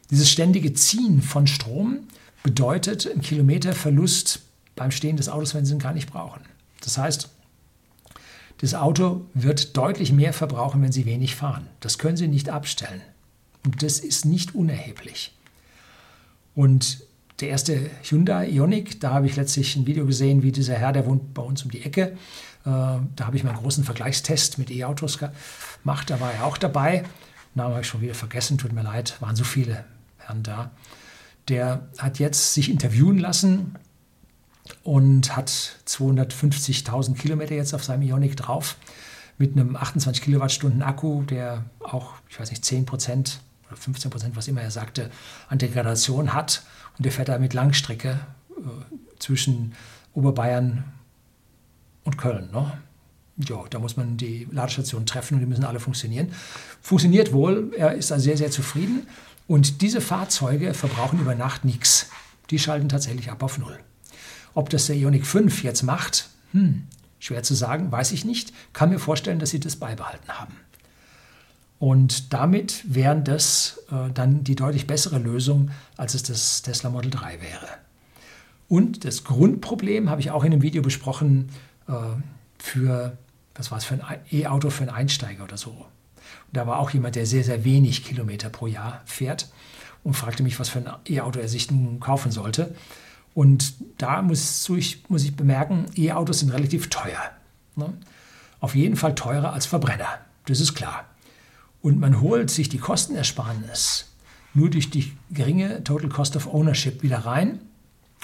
[0.10, 2.00] dieses ständige Ziehen von Strom
[2.44, 4.42] bedeutet einen Kilometerverlust
[4.76, 6.42] beim Stehen des Autos, wenn Sie ihn gar nicht brauchen.
[6.82, 7.30] Das heißt,
[8.60, 11.68] das Auto wird deutlich mehr verbrauchen, wenn Sie wenig fahren.
[11.80, 13.02] Das können Sie nicht abstellen.
[13.66, 15.37] Und das ist nicht unerheblich.
[16.58, 17.04] Und
[17.40, 21.06] der erste Hyundai Ioniq, da habe ich letztlich ein Video gesehen, wie dieser Herr, der
[21.06, 22.02] wohnt bei uns um die Ecke.
[22.02, 22.16] Äh,
[22.66, 26.10] da habe ich mal einen großen Vergleichstest mit E-Autos gemacht.
[26.10, 27.04] Da war er auch dabei.
[27.54, 29.86] Namen habe ich schon wieder vergessen, tut mir leid, waren so viele
[30.18, 30.72] Herren da.
[31.48, 33.76] Der hat jetzt sich interviewen lassen
[34.82, 38.78] und hat 250.000 Kilometer jetzt auf seinem Ioniq drauf
[39.38, 44.36] mit einem 28 Kilowattstunden Akku, der auch, ich weiß nicht, 10 Prozent oder 15 Prozent,
[44.36, 45.12] was immer er sagte,
[45.50, 46.64] an Degradation hat.
[46.98, 48.20] Und der fährt da mit Langstrecke
[48.58, 48.62] äh,
[49.20, 49.74] zwischen
[50.14, 50.84] Oberbayern
[52.04, 52.50] und Köln.
[52.52, 52.72] Ne?
[53.38, 56.32] Ja, da muss man die Ladestationen treffen und die müssen alle funktionieren.
[56.82, 59.08] Funktioniert wohl, er ist da sehr, sehr zufrieden.
[59.48, 62.10] Und diese Fahrzeuge verbrauchen über Nacht nichts.
[62.50, 63.80] Die schalten tatsächlich ab auf Null.
[64.54, 66.88] Ob das der Ioniq 5 jetzt macht, hm,
[67.20, 68.54] schwer zu sagen, weiß ich nicht.
[68.74, 70.56] Kann mir vorstellen, dass sie das beibehalten haben.
[71.80, 77.12] Und damit wären das äh, dann die deutlich bessere Lösung, als es das Tesla Model
[77.12, 77.68] 3 wäre.
[78.68, 81.50] Und das Grundproblem habe ich auch in einem Video besprochen
[81.88, 81.94] äh,
[82.58, 83.18] für,
[83.56, 85.70] was war es, für ein E-Auto für einen Einsteiger oder so.
[85.72, 89.50] Und da war auch jemand, der sehr, sehr wenig Kilometer pro Jahr fährt
[90.04, 92.76] und fragte mich, was für ein E-Auto er sich nun kaufen sollte.
[93.34, 97.22] Und da muss ich, muss ich bemerken, E-Autos sind relativ teuer.
[97.76, 97.94] Ne?
[98.60, 100.08] Auf jeden Fall teurer als Verbrenner.
[100.46, 101.06] Das ist klar.
[101.82, 104.06] Und man holt sich die Kostenersparnis
[104.54, 107.60] nur durch die geringe Total Cost of Ownership wieder rein.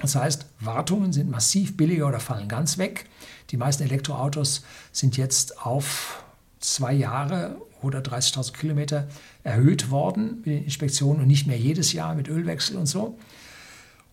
[0.01, 3.05] Das heißt, Wartungen sind massiv billiger oder fallen ganz weg.
[3.51, 6.23] Die meisten Elektroautos sind jetzt auf
[6.59, 9.07] zwei Jahre oder 30.000 Kilometer
[9.43, 13.17] erhöht worden mit den Inspektionen und nicht mehr jedes Jahr mit Ölwechsel und so.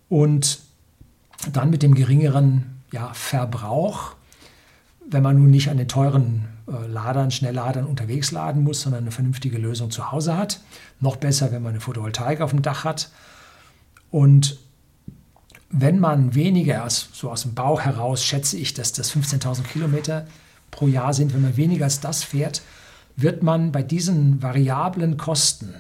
[0.09, 0.61] Und
[1.53, 4.14] dann mit dem geringeren ja, Verbrauch,
[5.09, 6.48] wenn man nun nicht an den teuren
[6.87, 10.61] Ladern, Schnellladern unterwegs laden muss, sondern eine vernünftige Lösung zu Hause hat.
[11.00, 13.11] Noch besser, wenn man eine Photovoltaik auf dem Dach hat.
[14.11, 14.59] Und
[15.70, 20.26] wenn man weniger, so aus dem Bauch heraus schätze ich, dass das 15.000 Kilometer
[20.70, 22.62] pro Jahr sind, wenn man weniger als das fährt,
[23.16, 25.74] wird man bei diesen variablen Kosten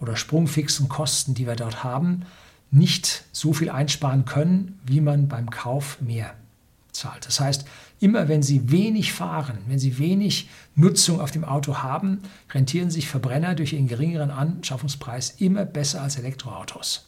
[0.00, 2.24] oder sprungfixen Kosten, die wir dort haben,
[2.70, 6.34] nicht so viel einsparen können, wie man beim Kauf mehr
[6.92, 7.26] zahlt.
[7.26, 7.64] Das heißt,
[8.00, 13.06] immer wenn Sie wenig fahren, wenn Sie wenig Nutzung auf dem Auto haben, rentieren sich
[13.06, 17.06] Verbrenner durch ihren geringeren Anschaffungspreis immer besser als Elektroautos.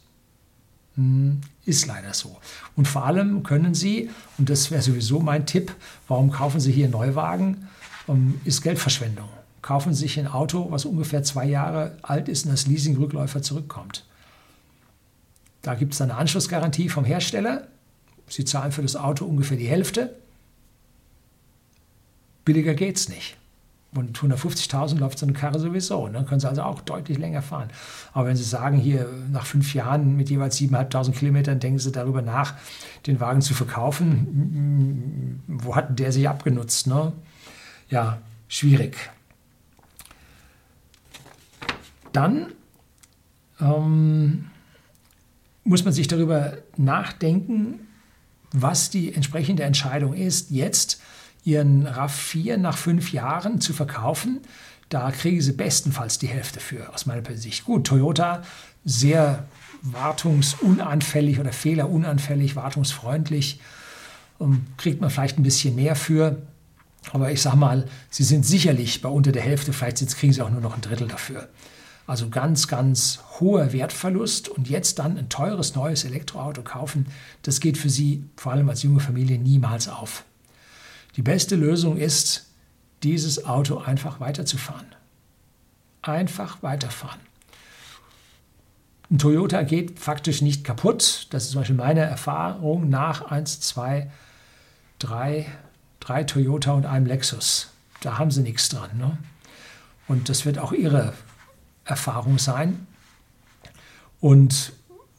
[0.96, 2.36] Hm, ist leider so.
[2.76, 5.74] Und vor allem können Sie, und das wäre sowieso mein Tipp,
[6.06, 7.68] warum kaufen Sie hier Neuwagen,
[8.08, 9.28] ähm, ist Geldverschwendung.
[9.62, 14.04] Kaufen Sie sich ein Auto, was ungefähr zwei Jahre alt ist und als Leasing-Rückläufer zurückkommt.
[15.62, 17.68] Da gibt es eine Anschlussgarantie vom Hersteller.
[18.28, 20.16] Sie zahlen für das Auto ungefähr die Hälfte.
[22.44, 23.36] Billiger geht es nicht.
[23.94, 26.04] Und 150.000 läuft so eine Karre sowieso.
[26.04, 26.18] Und ne?
[26.18, 27.68] dann können Sie also auch deutlich länger fahren.
[28.14, 32.22] Aber wenn Sie sagen, hier nach fünf Jahren mit jeweils 7.500 Kilometern, denken Sie darüber
[32.22, 32.54] nach,
[33.06, 35.42] den Wagen zu verkaufen.
[35.46, 36.86] Wo hat der sich abgenutzt?
[36.86, 37.12] Ne?
[37.90, 38.96] Ja, schwierig.
[42.14, 42.46] Dann
[43.60, 44.50] ähm,
[45.64, 47.80] muss man sich darüber nachdenken,
[48.52, 51.01] was die entsprechende Entscheidung ist, jetzt
[51.44, 54.40] ihren RAV4 nach fünf Jahren zu verkaufen.
[54.88, 57.64] Da kriegen sie bestenfalls die Hälfte für, aus meiner Sicht.
[57.64, 58.42] Gut, Toyota
[58.84, 59.46] sehr
[59.82, 63.60] wartungsunanfällig oder fehlerunanfällig, wartungsfreundlich,
[64.40, 66.42] ähm, kriegt man vielleicht ein bisschen mehr für.
[67.12, 70.50] Aber ich sage mal, sie sind sicherlich bei unter der Hälfte, vielleicht kriegen sie auch
[70.50, 71.48] nur noch ein Drittel dafür.
[72.06, 77.06] Also ganz, ganz hoher Wertverlust und jetzt dann ein teures neues Elektroauto kaufen,
[77.42, 80.24] das geht für Sie vor allem als junge Familie niemals auf.
[81.16, 82.46] Die beste Lösung ist,
[83.02, 84.86] dieses Auto einfach weiterzufahren.
[86.00, 87.20] Einfach weiterfahren.
[89.10, 91.26] Ein Toyota geht faktisch nicht kaputt.
[91.30, 94.10] Das ist zum Beispiel meine Erfahrung nach 1, 2,
[95.00, 95.46] 3,
[96.00, 97.68] 3 Toyota und einem Lexus.
[98.00, 98.90] Da haben sie nichts dran.
[98.96, 99.18] Ne?
[100.08, 101.12] Und das wird auch Ihre
[101.84, 102.86] Erfahrung sein.
[104.20, 104.72] Und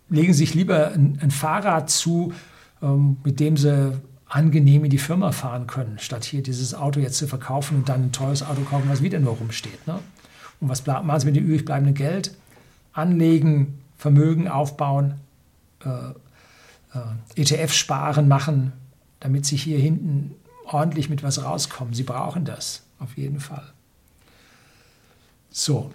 [0.09, 2.33] legen sich lieber ein, ein Fahrrad zu,
[2.81, 4.01] ähm, mit dem sie
[4.33, 8.05] angenehm in die Firma fahren können, statt hier dieses Auto jetzt zu verkaufen und dann
[8.05, 9.85] ein teures Auto kaufen, was wieder nur rumsteht.
[9.85, 9.99] Ne?
[10.59, 12.35] Und was machen sie mit dem übrig bleibenden Geld?
[12.93, 15.13] Anlegen, Vermögen aufbauen,
[15.85, 15.89] äh,
[16.97, 18.73] äh, ETF sparen machen,
[19.19, 20.31] damit sie hier hinten
[20.65, 21.93] ordentlich mit was rauskommen.
[21.93, 23.71] Sie brauchen das, auf jeden Fall.
[25.51, 25.93] So,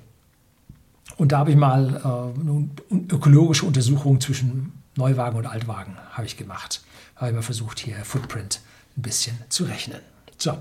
[1.16, 6.82] und da habe ich mal äh, ökologische Untersuchung zwischen Neuwagen und Altwagen habe ich gemacht.
[7.18, 8.60] Habe ich mal versucht, hier Footprint
[8.96, 9.98] ein bisschen zu rechnen.
[10.36, 10.56] So,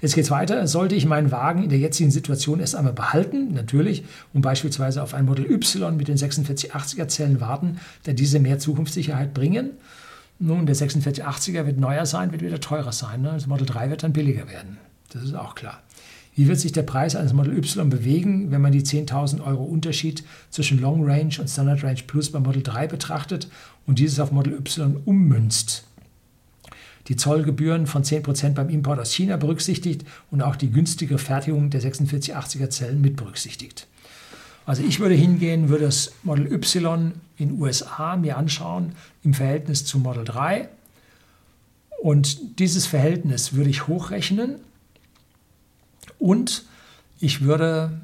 [0.00, 0.66] jetzt geht es weiter.
[0.66, 5.14] Sollte ich meinen Wagen in der jetzigen Situation erst einmal behalten, natürlich, und beispielsweise auf
[5.14, 9.70] ein Model Y mit den 4680er Zellen warten, da diese mehr Zukunftssicherheit bringen?
[10.40, 13.22] Nun, der 4680er wird neuer sein, wird wieder teurer sein.
[13.22, 13.30] Ne?
[13.34, 14.78] Das Model 3 wird dann billiger werden.
[15.10, 15.80] Das ist auch klar.
[16.34, 20.24] Wie wird sich der Preis eines Model Y bewegen, wenn man die 10.000 Euro Unterschied
[20.50, 23.48] zwischen Long Range und Standard Range Plus beim Model 3 betrachtet
[23.86, 25.84] und dieses auf Model Y ummünzt?
[27.08, 31.82] Die Zollgebühren von 10% beim Import aus China berücksichtigt und auch die günstige Fertigung der
[31.82, 33.86] 4680er Zellen mit berücksichtigt.
[34.64, 40.02] Also ich würde hingehen, würde das Model Y in USA mir anschauen im Verhältnis zum
[40.02, 40.68] Model 3
[42.02, 44.56] und dieses Verhältnis würde ich hochrechnen
[46.18, 46.64] und
[47.18, 48.00] ich würde,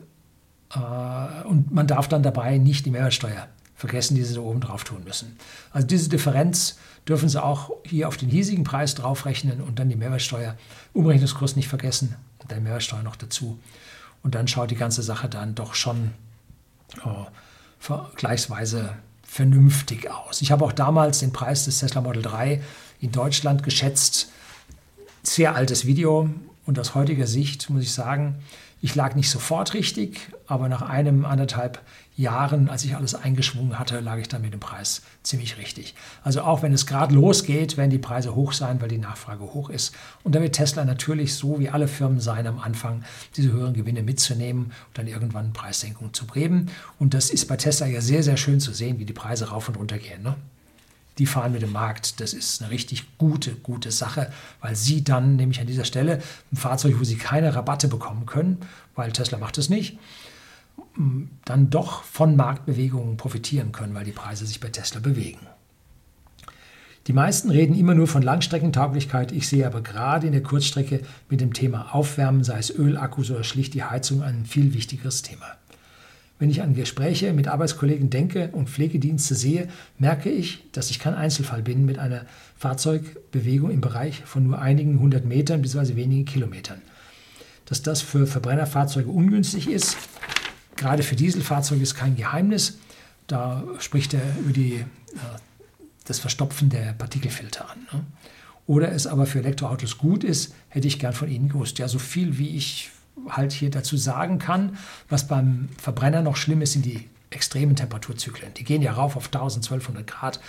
[0.75, 4.85] äh, und man darf dann dabei nicht die Mehrwertsteuer vergessen, die Sie da oben drauf
[4.85, 5.37] tun müssen.
[5.73, 9.97] Also diese Differenz dürfen Sie auch hier auf den hiesigen Preis draufrechnen und dann die
[9.97, 10.57] Mehrwertsteuer,
[10.93, 13.59] Umrechnungskurs nicht vergessen und dann Mehrwertsteuer noch dazu.
[14.23, 16.13] Und dann schaut die ganze Sache dann doch schon
[17.05, 17.27] oh,
[17.79, 20.43] vergleichsweise vernünftig aus.
[20.43, 22.63] Ich habe auch damals den Preis des Tesla Model 3
[23.01, 24.31] in Deutschland geschätzt.
[25.23, 26.31] Sehr altes Video,
[26.69, 28.35] und aus heutiger Sicht muss ich sagen,
[28.83, 31.81] ich lag nicht sofort richtig, aber nach einem, anderthalb
[32.19, 35.95] Jahren, als ich alles eingeschwungen hatte, lag ich dann mit dem Preis ziemlich richtig.
[36.25, 39.71] Also auch wenn es gerade losgeht, werden die Preise hoch sein, weil die Nachfrage hoch
[39.71, 39.95] ist.
[40.25, 43.05] Und da wird Tesla natürlich so wie alle Firmen sein am Anfang,
[43.37, 46.67] diese höheren Gewinne mitzunehmen und dann irgendwann Preissenkungen zu geben.
[46.99, 49.69] Und das ist bei Tesla ja sehr, sehr schön zu sehen, wie die Preise rauf
[49.69, 50.23] und runter gehen.
[50.23, 50.35] Ne?
[51.19, 52.21] die fahren mit dem Markt.
[52.21, 56.57] Das ist eine richtig gute, gute Sache, weil sie dann nämlich an dieser Stelle ein
[56.57, 58.59] Fahrzeug, wo sie keine Rabatte bekommen können,
[58.95, 59.99] weil Tesla macht es nicht,
[61.45, 65.41] dann doch von Marktbewegungen profitieren können, weil die Preise sich bei Tesla bewegen.
[67.07, 69.33] Die meisten reden immer nur von Langstreckentauglichkeit.
[69.33, 73.45] Ich sehe aber gerade in der Kurzstrecke mit dem Thema Aufwärmen, sei es Ölakkus oder
[73.45, 75.47] schlicht die Heizung, ein viel wichtigeres Thema.
[76.39, 81.15] Wenn ich an Gespräche mit Arbeitskollegen denke und Pflegedienste sehe, merke ich, dass ich kein
[81.15, 85.97] Einzelfall bin mit einer Fahrzeugbewegung im Bereich von nur einigen hundert Metern bzw.
[85.97, 86.83] wenigen Kilometern.
[87.65, 89.97] Dass das für Verbrennerfahrzeuge ungünstig ist,
[90.79, 92.79] gerade für Dieselfahrzeuge ist kein Geheimnis.
[93.27, 94.87] Da spricht er über die, äh,
[96.07, 97.79] das Verstopfen der Partikelfilter an.
[97.93, 98.05] Ne?
[98.67, 101.79] Oder es aber für Elektroautos gut ist, hätte ich gern von Ihnen gewusst.
[101.79, 102.91] Ja, so viel wie ich
[103.29, 104.79] halt hier dazu sagen kann.
[105.09, 108.55] Was beim Verbrenner noch schlimm ist, sind die extremen Temperaturzyklen.
[108.55, 110.41] Die gehen ja rauf auf 1200 Grad.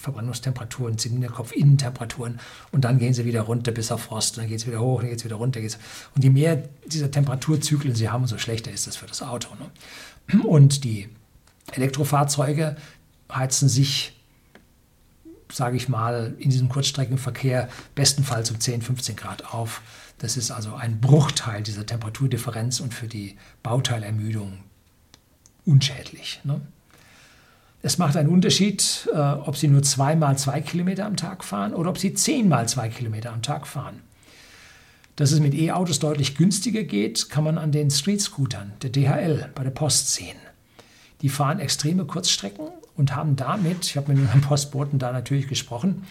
[0.00, 2.40] Verbrennungstemperaturen, Zylinderkopf-Innentemperaturen
[2.72, 5.10] und dann gehen sie wieder runter bis auf Frost, dann geht es wieder hoch, dann
[5.10, 5.60] geht es wieder runter.
[5.60, 5.78] Geht's.
[6.14, 9.48] Und je mehr dieser Temperaturzyklen sie haben, umso schlechter ist das für das Auto.
[9.54, 10.42] Ne?
[10.42, 11.08] Und die
[11.72, 12.76] Elektrofahrzeuge
[13.30, 14.16] heizen sich,
[15.52, 19.82] sage ich mal, in diesem Kurzstreckenverkehr bestenfalls um 10, 15 Grad auf.
[20.18, 24.58] Das ist also ein Bruchteil dieser Temperaturdifferenz und für die Bauteilermüdung
[25.64, 26.40] unschädlich.
[26.44, 26.60] Ne?
[27.82, 31.90] Es macht einen Unterschied, äh, ob Sie nur zweimal zwei Kilometer am Tag fahren oder
[31.90, 34.00] ob Sie zehnmal zwei Kilometer am Tag fahren.
[35.16, 39.64] Dass es mit E-Autos deutlich günstiger geht, kann man an den Street-Scootern der DHL bei
[39.64, 40.36] der Post sehen.
[41.22, 46.06] Die fahren extreme Kurzstrecken und haben damit, ich habe mit einem Postboten da natürlich gesprochen,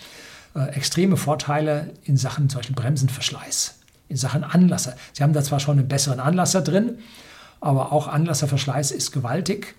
[0.56, 3.76] äh, extreme Vorteile in Sachen zum Bremsenverschleiß
[4.10, 4.96] in Sachen Anlasser.
[5.14, 6.98] Sie haben da zwar schon einen besseren Anlasser drin,
[7.62, 9.76] aber auch Anlasserverschleiß ist gewaltig.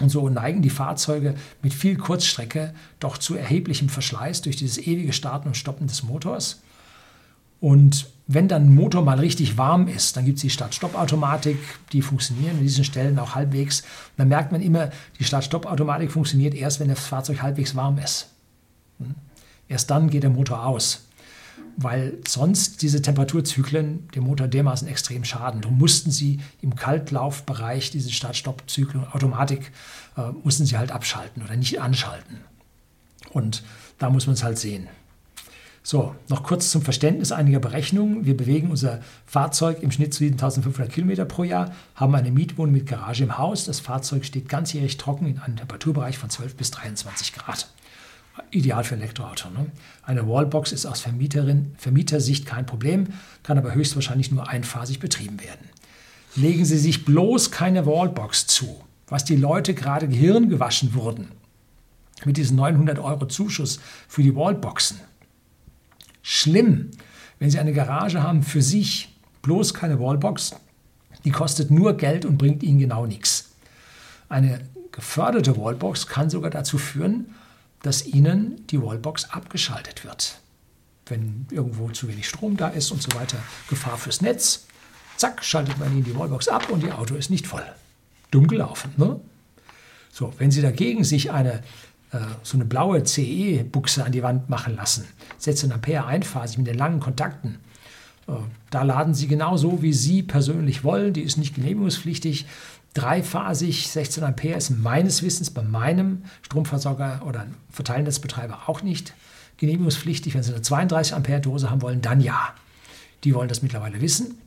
[0.00, 5.12] Und so neigen die Fahrzeuge mit viel Kurzstrecke doch zu erheblichem Verschleiß durch dieses ewige
[5.12, 6.60] Starten und Stoppen des Motors.
[7.60, 11.58] Und wenn dann ein Motor mal richtig warm ist, dann gibt es die Start-Stopp-Automatik,
[11.92, 13.80] die funktionieren an diesen Stellen auch halbwegs.
[13.82, 18.30] Und dann merkt man immer, die Start-Stopp-Automatik funktioniert erst, wenn das Fahrzeug halbwegs warm ist.
[18.98, 19.14] Hm?
[19.68, 21.06] Erst dann geht der Motor aus
[21.76, 25.60] weil sonst diese Temperaturzyklen dem Motor dermaßen extrem schaden.
[25.60, 29.72] Darum mussten sie im Kaltlaufbereich diese Start-Stopp-Zyklen, Automatik,
[30.16, 32.38] äh, mussten sie halt abschalten oder nicht anschalten.
[33.30, 33.62] Und
[33.98, 34.88] da muss man es halt sehen.
[35.84, 38.24] So, noch kurz zum Verständnis einiger Berechnungen.
[38.24, 42.86] Wir bewegen unser Fahrzeug im Schnitt zu 7500 Kilometer pro Jahr, haben eine Mietwohnung mit
[42.86, 43.64] Garage im Haus.
[43.64, 47.68] Das Fahrzeug steht ganzjährig trocken in einem Temperaturbereich von 12 bis 23 Grad
[48.50, 49.50] ideal für Elektroauto.
[49.50, 49.66] Ne?
[50.02, 53.08] Eine Wallbox ist aus Vermieterin, Vermietersicht kein Problem,
[53.42, 55.68] kann aber höchstwahrscheinlich nur einphasig betrieben werden.
[56.34, 61.28] Legen Sie sich bloß keine Wallbox zu, was die Leute gerade Gehirn gewaschen wurden
[62.24, 65.00] mit diesem 900 Euro Zuschuss für die Wallboxen.
[66.22, 66.90] Schlimm.
[67.38, 70.54] Wenn Sie eine Garage haben für sich, bloß keine Wallbox,
[71.24, 73.50] die kostet nur Geld und bringt Ihnen genau nichts.
[74.28, 74.60] Eine
[74.92, 77.34] geförderte Wallbox kann sogar dazu führen,
[77.82, 80.38] dass Ihnen die Wallbox abgeschaltet wird.
[81.06, 84.66] Wenn irgendwo zu wenig Strom da ist und so weiter, Gefahr fürs Netz,
[85.16, 87.64] zack, schaltet man Ihnen die Wallbox ab und Ihr Auto ist nicht voll.
[88.30, 89.20] Dumm gelaufen, ne?
[90.12, 91.62] So, wenn Sie dagegen sich eine
[92.12, 95.06] äh, so eine blaue CE-Buchse an die Wand machen lassen,
[95.38, 97.58] 16 Ampere einphasig mit den langen Kontakten,
[98.28, 98.32] äh,
[98.70, 101.14] da laden Sie genauso, wie Sie persönlich wollen.
[101.14, 102.46] Die ist nicht genehmigungspflichtig.
[102.94, 109.14] Dreiphasig 16 Ampere ist meines Wissens bei meinem Stromversorger oder Verteilnetzbetreiber auch nicht
[109.56, 110.34] genehmigungspflichtig.
[110.34, 112.54] Wenn Sie eine 32 Ampere Dose haben wollen, dann ja.
[113.24, 114.38] Die wollen das mittlerweile wissen.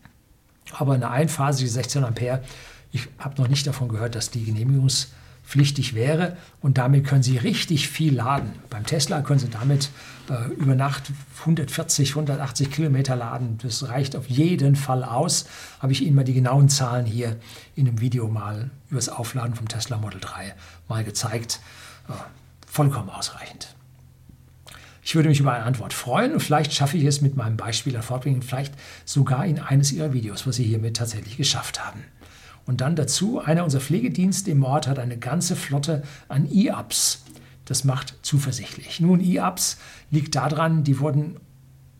[0.72, 2.44] Aber eine einphasige 16 Ampere,
[2.92, 6.38] ich habe noch nicht davon gehört, dass die genehmigungspflichtig pflichtig wäre.
[6.62, 8.54] Und damit können Sie richtig viel laden.
[8.70, 9.90] Beim Tesla können Sie damit
[10.30, 11.04] äh, über Nacht
[11.42, 13.58] 140, 180 Kilometer laden.
[13.62, 15.46] Das reicht auf jeden Fall aus.
[15.80, 17.38] Habe ich Ihnen mal die genauen Zahlen hier
[17.76, 20.56] in einem Video mal über das Aufladen vom Tesla Model 3
[20.88, 21.60] mal gezeigt.
[22.10, 22.14] Äh,
[22.66, 23.76] vollkommen ausreichend.
[25.06, 28.02] Ich würde mich über eine Antwort freuen und vielleicht schaffe ich es mit meinem Beispiel
[28.02, 28.74] Fortbildung, vielleicht
[29.06, 32.04] sogar in eines Ihrer Videos, was Sie hiermit tatsächlich geschafft haben.
[32.66, 37.24] Und dann dazu, einer unserer Pflegedienste im Ort hat eine ganze Flotte an E-Ups.
[37.66, 39.00] Das macht zuversichtlich.
[39.00, 39.78] Nun, E-Ups
[40.12, 41.38] liegt daran, die wurden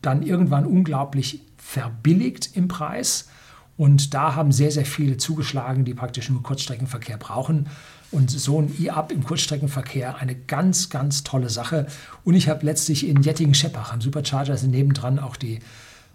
[0.02, 3.28] dann irgendwann unglaublich verbilligt im Preis.
[3.76, 7.68] Und da haben sehr, sehr viele zugeschlagen, die praktisch nur Kurzstreckenverkehr brauchen.
[8.10, 11.86] Und so ein E-Up im Kurzstreckenverkehr, eine ganz, ganz tolle Sache.
[12.24, 15.56] Und ich habe letztlich in Jettingen-Scheppach am Supercharger sind nebendran auch die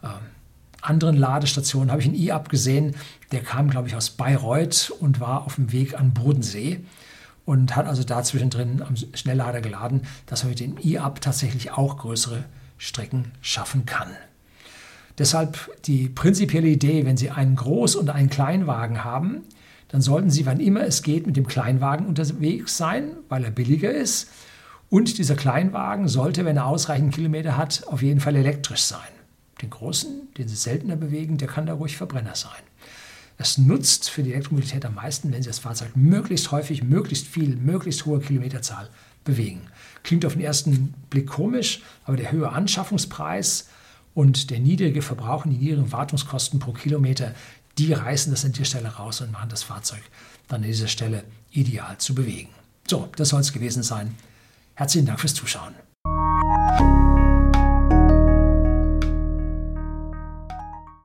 [0.01, 0.07] äh,
[0.81, 2.95] anderen Ladestationen habe ich ein E-Up gesehen,
[3.31, 6.81] der kam, glaube ich, aus Bayreuth und war auf dem Weg an Bodensee
[7.45, 11.97] und hat also da zwischendrin am Schnelllader geladen, dass man mit dem E-Up tatsächlich auch
[11.97, 12.43] größere
[12.77, 14.09] Strecken schaffen kann.
[15.17, 19.43] Deshalb die prinzipielle Idee, wenn Sie einen Groß- und einen Kleinwagen haben,
[19.89, 23.91] dann sollten Sie, wann immer es geht, mit dem Kleinwagen unterwegs sein, weil er billiger
[23.91, 24.29] ist.
[24.89, 29.20] Und dieser Kleinwagen sollte, wenn er ausreichend Kilometer hat, auf jeden Fall elektrisch sein.
[29.61, 32.61] Den großen, den Sie seltener bewegen, der kann da ruhig Verbrenner sein.
[33.37, 37.55] Es nutzt für die Elektromobilität am meisten, wenn Sie das Fahrzeug möglichst häufig, möglichst viel,
[37.55, 38.89] möglichst hohe Kilometerzahl
[39.23, 39.61] bewegen.
[40.03, 43.69] Klingt auf den ersten Blick komisch, aber der höhere Anschaffungspreis
[44.13, 47.33] und der niedrige Verbrauch und die niedrigen Wartungskosten pro Kilometer,
[47.77, 50.01] die reißen das an dieser Stelle raus und machen das Fahrzeug
[50.47, 52.49] dann an dieser Stelle ideal zu bewegen.
[52.87, 54.15] So, das soll es gewesen sein.
[54.75, 55.73] Herzlichen Dank fürs Zuschauen.